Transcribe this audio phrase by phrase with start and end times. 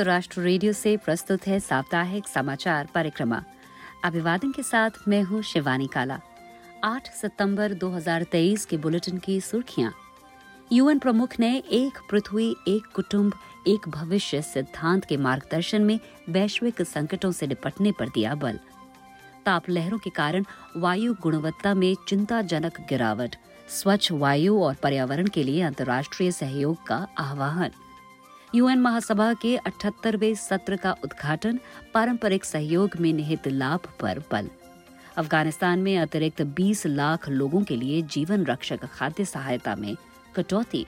[0.00, 3.42] संयुक्त राष्ट्र रेडियो से प्रस्तुत है साप्ताहिक समाचार परिक्रमा।
[4.04, 6.18] अभिवादन के साथ मैं हूँ शिवानी काला।
[6.84, 9.92] 8 सितंबर 2023 के बुलेटिन की सुर्खियाँ।
[10.72, 13.34] यूएन प्रमुख ने एक पृथ्वी, एक कुटुंब,
[13.68, 18.58] एक भविष्य सिद्धांत के मार्गदर्शन में वैश्विक संकटों से निपटने पर दिया बल।
[19.46, 20.44] ताप लहरों के कारण
[20.76, 23.36] वायु गुणवत्ता में चिंताजनक गिरावट।
[23.68, 27.70] स्वच्छ वायु और पर्यावरण के लिए अंतर्राष्ट्रीय सहयोग का आह्वान।
[28.54, 31.58] यूएन महासभा के 78वें सत्र का उद्घाटन
[31.94, 34.48] पारंपरिक सहयोग में निहित लाभ पर बल।
[35.16, 39.94] अफ़गानिस्तान में अतिरिक्त 20 लाख लोगों के लिए जीवन रक्षक खाद्य सहायता में
[40.36, 40.86] कटौती।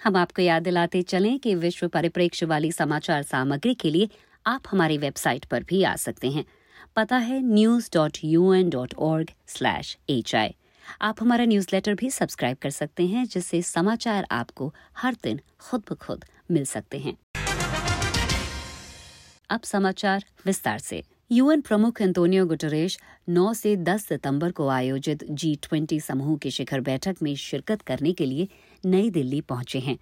[0.00, 4.08] हम आपको याद दिलाते चलें कि विश्व परिप्रेक्ष्य वाली समाचार सामग्री के लिए
[4.46, 6.44] आप हमारी वेबसाइट पर भी आ सकते हैं।
[6.96, 10.54] पता है news dot U N dot org slash H I
[11.00, 15.94] आप हमारा न्यूज़लेटर भी सब्सक्राइब कर सकते हैं, जिससे समाचार आपको हर दिन खुद ब
[15.94, 17.16] खुद मिल सकते हैं।
[19.50, 21.02] अब समाचार विस्तार से।
[21.32, 26.80] यूएन प्रमुख एंतोनियो गुटरेश 9 से 10 सितंबर को आयोजित जी ट्वेंटी समूह की शिखर
[26.80, 28.48] बैठक में शिरकत करने के लिए
[28.86, 29.98] नई दिल्ली पहुँचे हैं।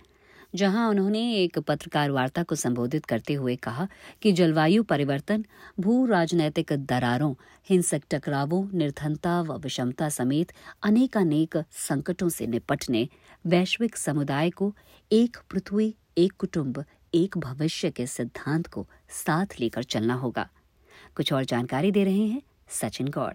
[0.55, 3.89] जहाँ उन्होंने एक पत्रकार वार्ता को संबोधित करते हुए कहा
[4.23, 5.45] कि जलवायु परिवर्तन,
[5.81, 7.35] भू राजनैतिक दरारों,
[7.69, 13.09] हिंसक टकरावों, निर्धनता व विषमता समेत अनेकानेक संकटों से निपटने,
[13.47, 14.77] वैश्विक समुदाय को
[15.13, 16.85] एक पृथ्वी, एक कुटुंब,
[17.15, 20.49] एक भविष्य के सिद्धांत को साथ लेकर चलना होगा।
[21.15, 23.35] कुछ और जानकारी दे रहे हैं सचिन गौड़।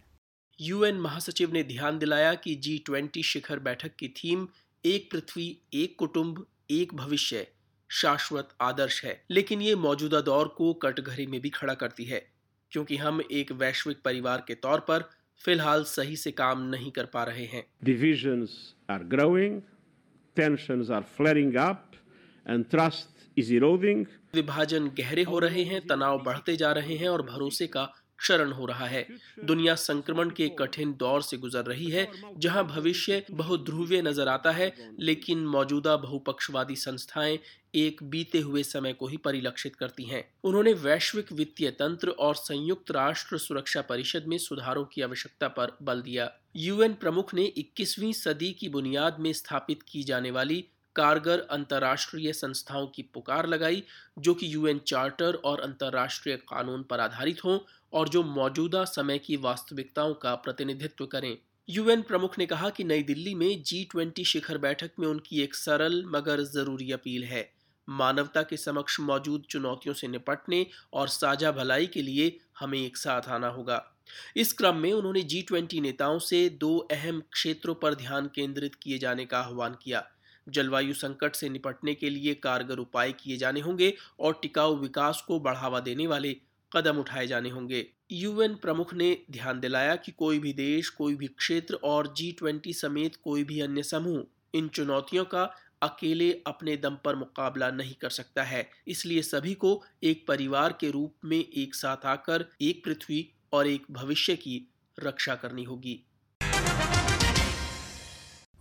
[0.61, 4.47] यूएन महासचिव ने ध्यान दिलाया कि जी ट्वेंटी शिखर बैठक की थीम
[4.85, 7.45] एक पृथ्वी, एक कुटुंब एक भविष्य
[7.89, 12.25] शाश्वत आदर्श है लेकिन ये मौजूदा दौर को कटघरे में भी खड़ा करती है
[12.71, 15.09] क्योंकि हम एक वैश्विक परिवार के तौर पर
[15.41, 18.55] फ़िलहाल सही से काम नहीं कर पा रहे हैं Divisions
[18.89, 19.61] are growing,
[20.37, 21.95] tensions are flaring up,
[22.45, 24.05] and trust is eroding.
[24.35, 27.87] विभाजन गहरे हो रहे हैं तनाव बढ़ते जा रहे हैं और भरोसे का
[28.19, 29.07] क्षरण हो रहा है।
[29.43, 34.51] दुनिया संक्रमण के कठिन दौर से गुजर रही है, जहाँ भविष्य बहुत बहुध्रुवीय नज़र आता
[34.51, 37.39] है, लेकिन मौजूदा बहुपक्षवादी संस्थाएँ
[37.75, 42.91] एक बीते हुए समय को ही परिलक्षित करती हैं। उन्होंने वैश्विक वित्तीय तंत्र और संयुक्त
[42.91, 48.51] राष्ट्र सुरक्षा परिषद में सुधारों की आवश्यकता पर बल दिया। यूएन प्रमुख ने 21वीं सदी
[48.51, 50.65] की बुनियाद में स्थापित की जाने वाली
[50.95, 53.83] कारगर अंतर्राष्ट्रीय संस्थाओं की पुकार लगाई,
[54.19, 57.59] जो कि यूएन चार्टर और अंतर्राष्ट्रीय कानून पर आधारित हों
[57.95, 61.37] और जो मौजूदा समय की वास्तविकताओं का प्रतिनिधित्व करें।
[61.69, 65.55] यूएन प्रमुख ने कहा कि नई दिल्ली में जी ट्वेंटी शिखर बैठक में उनकी एक
[65.55, 67.49] सरल मगर ज़रूरी अपील है।
[67.87, 73.29] मानवता के समक्ष मौजूद चुनौतियों से निपटने और साझा भलाई के लिए हमें एक साथ
[73.29, 73.83] आना होगा।
[74.37, 78.97] इस क्रम में उन्होंने जी ट्वेंटी नेताओं से दो अहम क्षेत्रों पर ध्यान केंद्रित किए
[78.97, 80.03] जाने का आह्वान किया।
[80.47, 85.39] जलवायु संकट से निपटने के लिए कारगर उपाय किए जाने होंगे और टिकाऊ विकास को
[85.39, 86.35] बढ़ावा देने वाले
[86.75, 91.27] कदम उठाए जाने होंगे। यूएन प्रमुख ने ध्यान दिलाया कि कोई भी देश, कोई भी
[91.27, 95.43] क्षेत्र और जी ट्वेंटी समेत कोई भी अन्य समूह इन चुनौतियों का
[95.81, 100.91] अकेले अपने दम पर मुकाबला नहीं कर सकता है। इसलिए सभी को एक परिवार के
[100.91, 104.67] रूप में एक साथ आकर, एक पृथ्वी और एक भविष्य की
[104.99, 106.04] रक्षा करनी होगी।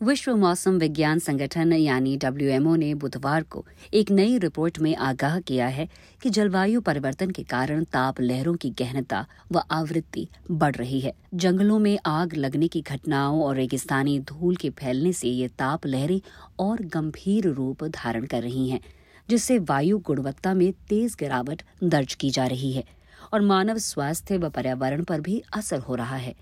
[0.01, 5.67] विश्व मौसम विज्ञान संगठन यानी डब्ल्यूएमओ ने बुधवार को एक नई रिपोर्ट में आगाह किया
[5.67, 5.89] है
[6.23, 11.79] कि जलवायु परिवर्तन के कारण ताप लहरों की गहनता व आवृत्ति बढ़ रही है। जंगलों
[11.79, 16.21] में आग लगने की घटनाओं और रेगिस्तानी धूल के फैलने से ये ताप लहरें
[16.59, 18.81] और गंभीर रूप धारण कर रही हैं,
[19.29, 22.85] जिससे वायु गुणवत्ता में तेज गिरावट दर्ज की जा रही है
[23.33, 26.35] और मानव स्वास्थ्य व पर्यावरण पर भी असर हो रहा है।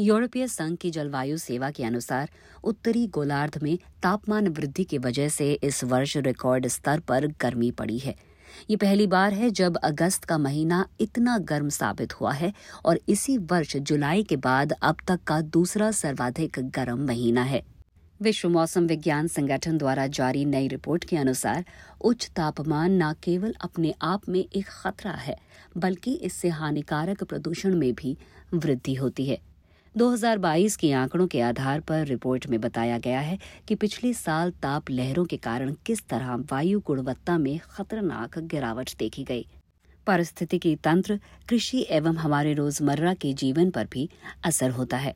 [0.00, 2.30] यूरोपीय संघ की जलवायु सेवा के अनुसार
[2.64, 7.98] उत्तरी गोलार्ध में तापमान वृद्धि की वजह से इस वर्ष रिकॉर्ड स्तर पर गर्मी पड़ी
[7.98, 8.14] है।
[8.70, 12.52] ये पहली बार है जब अगस्त का महीना इतना गर्म साबित हुआ है
[12.84, 17.62] और इसी वर्ष जुलाई के बाद अब तक का दूसरा सर्वाधिक गर्म महीना है।
[18.20, 21.64] विश्व मौसम विज्ञान संगठन द्वारा जारी नई रिपोर्ट के अनुसार
[22.00, 25.36] उच्च तापमान न केवल अपने आप में एक खतरा है,
[25.76, 28.16] बल्कि इससे हानिकारक प्रदूषण में भी
[28.54, 29.38] वृद्धि होती है।
[29.96, 33.38] 2022 के आंकड़ों के आधार पर रिपोर्ट में बताया गया है
[33.68, 39.24] कि पिछले साल ताप लहरों के कारण किस तरह वायु गुणवत्ता में खतरनाक गिरावट देखी
[39.24, 39.46] गई।
[40.06, 44.08] पारिस्थितिकी तंत्र, कृषि एवं हमारे रोज़मर्रा के जीवन पर भी
[44.44, 45.14] असर होता है।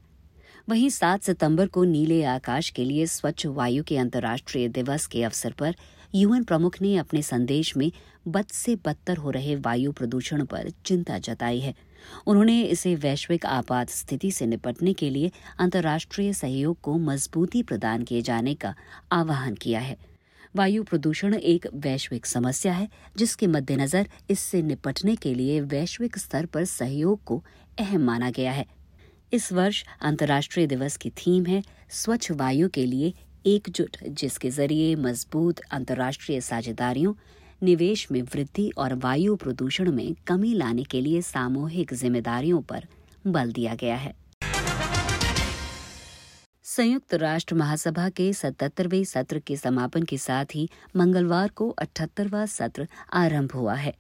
[0.69, 5.53] वहीं 7 सितंबर को नीले आकाश के लिए स्वच्छ वायु के अंतर्राष्ट्रीय दिवस के अवसर
[5.53, 5.75] पर
[6.15, 7.93] यूएन प्रमुख ने अपने संदेश में
[8.29, 11.75] बद से बदतर हो रहे वायु प्रदूषण पर चिंता जताई है।
[12.27, 18.23] उन्होंने इसे वैश्विक आपात स्थिति से निपटने के लिए अंतर्राष्ट्रीय सहयोग को मजबूती प्रदान किए
[18.23, 18.75] जाने का
[19.13, 19.97] आह्वान किया है।
[20.57, 26.65] वायु प्रदूषण एक वैश्विक समस्या है, जिसके मद्देनजर इससे निपटने के लिए वैश्विक स्तर पर
[26.65, 27.45] सहयोग को
[27.79, 28.67] अहम माना गया है।
[29.33, 33.13] इस वर्ष अंतर्राष्ट्रीय दिवस की थीम है, स्वच्छ वायु के लिए
[33.47, 37.15] एकजुट, जिसके ज़रिए मज़बूत अंतर्राष्ट्रीय साझेदारियों
[37.65, 42.87] निवेश में वृद्धि और वायु प्रदूषण में कमी लाने के लिए सामूहिक जिम्मेदारियों पर
[43.27, 44.15] बल दिया गया है।
[46.65, 52.87] संयुक्त राष्ट्र महासभा के सतहत्तरवें सत्र के समापन के साथ ही मंगलवार को अठहत्तरवा सत्र
[53.13, 53.95] आरंभ हुआ है,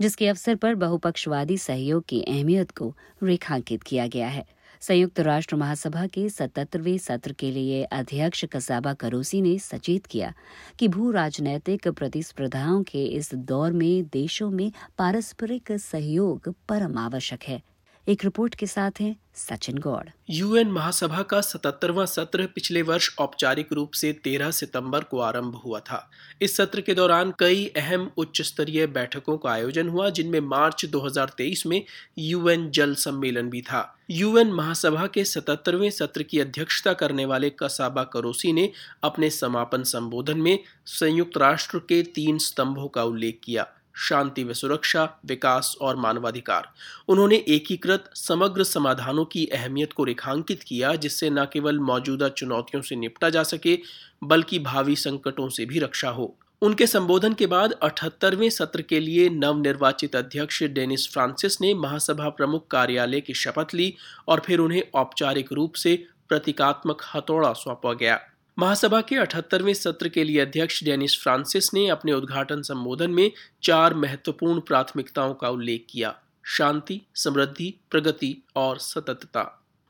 [0.00, 4.44] जिसके अवसर पर बहुपक्षवादी सहयोग की अहमियत को रेखांकित किया गया है।
[4.82, 10.32] संयुक्त राष्ट्र महासभा के सतहत्तरवें सत्र के लिए अध्यक्ष कसाबा करोसी ने सचेत किया
[10.78, 17.62] कि भू राजनैतिक प्रतिस्पर्धाओं के इस दौर में देशों में पारस्परिक सहयोग परम आवश्यक है।
[18.08, 23.72] एक रिपोर्ट के साथ हैं सचिन गौड़। यूएन महासभा का सतहत्तरवा सत्र पिछले वर्ष औपचारिक
[23.72, 26.10] रूप से 13 सितंबर को आरंभ हुआ था।
[26.42, 31.66] इस सत्र के दौरान कई अहम उच्च स्तरीय बैठकों का आयोजन हुआ, जिनमें मार्च 2023
[31.66, 31.84] में
[32.18, 38.04] यूएन जल सम्मेलन भी था। यूएन महासभा के सतहत्तरवें सत्र की अध्यक्षता करने वाले कसाबा
[38.04, 38.72] करोसी ने
[39.02, 45.18] अपने समापन संबोधन में संयुक्त राष्ट्र के तीन स्तंभों का उल्लेख किया। शांति व सुरक्षा,
[45.26, 46.72] विकास और मानवाधिकार।
[47.08, 52.96] उन्होंने एकीकृत, समग्र समाधानों की अहमियत को रेखांकित किया, जिससे न केवल मौजूदा चुनौतियों से
[52.96, 53.78] निपटा जा सके,
[54.24, 59.28] बल्कि भावी संकटों से भी रक्षा हो। उनके संबोधन के बाद अठहत्तरवें सत्र के लिए
[59.28, 63.94] नवनिर्वाचित अध्यक्ष डेनिस फ्रांसिस ने महासभा प्रमुख कार्यालय की शपथ ली
[64.28, 68.20] और फिर उन्हें औपचारिक रूप से प्रतीकात्मक हथौड़ा सौंपा गया।
[68.58, 73.30] महासभा के अठहत्तरवें सत्र के लिए अध्यक्ष डेनिस फ्रांसिस ने अपने उद्घाटन संबोधन में
[73.62, 76.14] चार महत्वपूर्ण प्राथमिकताओं का उल्लेख किया,
[76.46, 79.42] शांति, समृद्धि, प्रगति और सततता।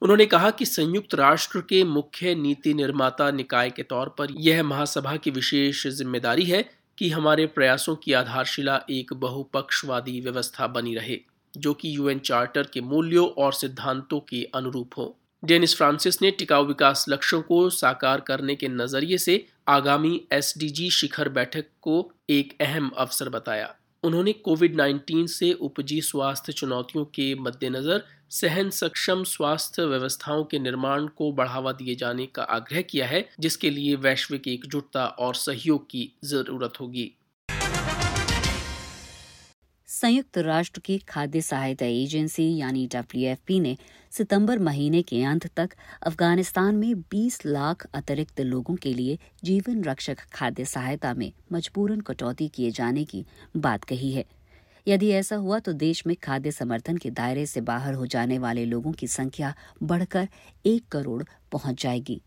[0.02, 5.16] उन्होंने कहा कि संयुक्त राष्ट्र के मुख्य नीति निर्माता निकाय के तौर पर यह महासभा
[5.16, 6.64] की विशेष ज़िम्मेदारी है
[6.98, 11.18] कि हमारे प्रयासों की आधारशिला एक बहुपक्षवादी व्यवस्था बनी रहे,
[11.56, 16.64] जो कि यूएन चार्टर के मूल्यों और सिद्धांतों के अनुरूप हो। डेनिस फ्रांसिस ने टिकाऊ
[16.64, 22.88] विकास लक्ष्यों को साकार करने के नज़रिए से आगामी एसडीजी शिखर बैठक को एक अहम
[22.88, 30.44] अवसर बताया। उन्होंने कोविड 19 से उपजी स्वास्थ्य चुनौतियों के मद्देनजर सहन सक्षम स्वास्थ्य व्यवस्थाओं
[30.44, 35.34] के निर्माण को बढ़ावा दिए जाने का आग्रह किया है, जिसके लिए वैश्विक एकजुटता और
[35.34, 37.12] सहयोग की ज़रूरत होगी।
[39.92, 43.76] संयुक्त राष्ट्र की खाद्य सहायता एजेंसी यानी डब्ल्यू ने
[44.10, 45.70] सितंबर महीने के अंत तक
[46.02, 52.48] अफ़गानिस्तान में 20 लाख अतिरिक्त लोगों के लिए जीवन रक्षक खाद्य सहायता में मजबूरन कटौती
[52.48, 53.24] किए जाने की
[53.56, 54.24] बात कही है।
[54.88, 58.64] यदि ऐसा हुआ तो देश में खाद्य समर्थन के दायरे से बाहर हो जाने वाले
[58.64, 60.28] लोगों की संख्या बढ़कर
[60.66, 61.22] एक करोड़
[61.52, 62.22] पहुँच जाएगी।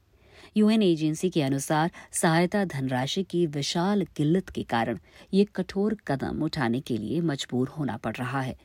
[0.57, 5.00] यूएन एजेंसी के अनुसार सहायता धनराशि की विशाल किल्लत के कारण
[5.34, 8.56] ये कठोर कदम उठाने के लिए मजबूर होना पड़ रहा है।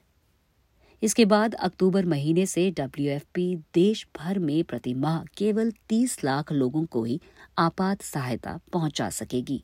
[1.02, 6.84] इसके बाद अक्टूबर महीने से डब्ल्यूएफपी देश भर में प्रति माह केवल 30 लाख लोगों
[6.84, 7.20] को ही
[7.58, 9.62] आपात सहायता पहुँचा सकेगी।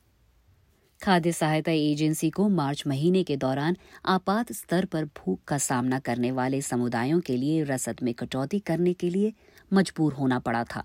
[1.03, 6.31] खाद्य सहायता एजेंसी को मार्च महीने के दौरान आपात स्तर पर भूख का सामना करने
[6.31, 9.33] वाले समुदायों के लिए रसद में कटौती करने के लिए
[9.73, 10.83] मजबूर होना पड़ा था।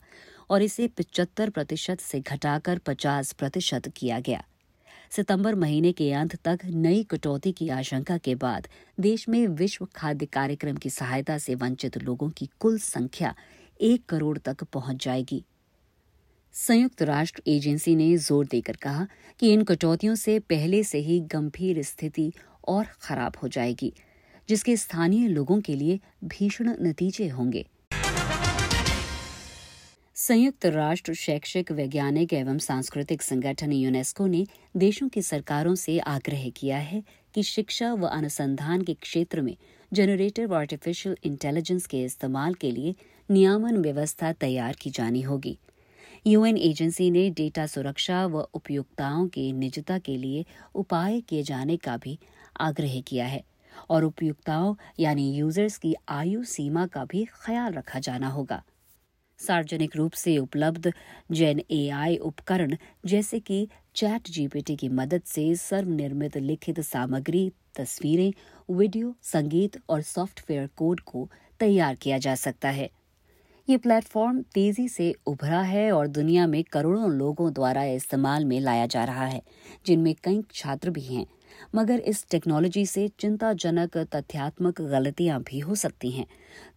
[0.53, 4.43] और इसे पिचहत्तर प्रतिशत से घटाकर पचास प्रतिशत किया गया।
[5.11, 8.69] सितंबर महीने के अंत तक नई कटौती की आशंका के बाद
[8.99, 13.35] देश में विश्व खाद्य कार्यक्रम की सहायता से वंचित लोगों की कुल संख्या
[13.81, 15.43] एक करोड़ तक पहुँच जाएगी।
[16.55, 19.07] संयुक्त राष्ट्र एजेंसी ने ज़ोर देकर कहा
[19.41, 22.33] कि इन कटौतियों से पहले से ही गंभीर स्थिति
[22.69, 23.93] और खराब हो जाएगी,
[24.49, 27.67] जिसके स्थानीय लोगों के लिए भीषण नतीजे होंगे।
[30.23, 34.45] संयुक्त राष्ट्र, शैक्षिक, वैज्ञानिक एवं सांस्कृतिक संगठन यूनेस्को ने
[34.77, 37.03] देशों की सरकारों से आग्रह किया है
[37.35, 39.57] कि शिक्षा व अनुसंधान के क्षेत्र में
[39.93, 42.95] जनरेटिव आर्टिफिशियल इंटेलिजेंस के इस्तेमाल के लिए
[43.29, 45.59] नियामन व्यवस्था तैयार की जानी होगी।
[46.27, 51.97] यूएन एजेंसी ने डेटा सुरक्षा व उपयोक्ताओं की निजता के लिए उपाय किए जाने का
[51.97, 52.19] भी
[52.61, 53.45] आग्रह किया है
[53.91, 58.63] और उपयोक्ताओं यानी यूज़र्स की आयु सीमा का भी ख्याल रखा जाना होगा।
[59.43, 60.93] सार्वजनिक रूप से उपलब्ध
[61.33, 68.33] जैन एआई उपकरण, जैसे कि चैट जीपीटी की मदद से सर्वनिर्मित लिखित सामग्री, तस्वीरें,
[68.71, 71.29] वीडियो, संगीत और सॉफ्टवेयर कोड को
[71.61, 72.91] तैयार किया जा सकता है।
[73.69, 78.87] ये प्लेटफॉर्म तेज़ी से उभरा है और दुनिया में करोड़ों लोगों द्वारा इस्तेमाल में लाया
[78.87, 79.43] जा रहा है,
[79.87, 81.27] जिनमें कई छात्र भी हैं।
[81.75, 86.27] मगर इस टेक्नोलॉजी से चिंताजनक, तथ्यात्मक गलतियाँ भी हो सकती हैं।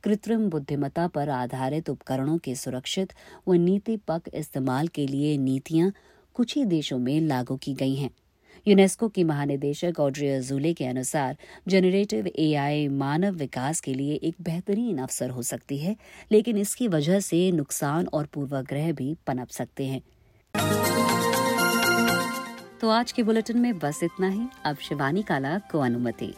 [0.03, 3.13] कृत्रिम बुद्धिमत्ता पर आधारित उपकरणों के सुरक्षित
[3.47, 5.91] व नीति पक इस्तेमाल के लिए नीतियाँ
[6.33, 8.09] कुछ ही देशों में लागू की गई हैं।
[8.67, 14.97] यूनेस्को की महानिदेशक ऑड्रिया जूले के अनुसार जनरेटिव एआई मानव विकास के लिए एक बेहतरीन
[14.97, 15.95] अवसर हो सकती है,
[16.31, 20.01] लेकिन इसकी वजह से नुकसान और पूर्वाग्रह भी पनप सकते हैं।
[22.81, 26.33] तो आज के बुलेटिन में बस इतना ही। अब शिवानी काला को अनुमति।